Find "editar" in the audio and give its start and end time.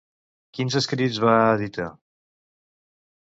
1.59-1.91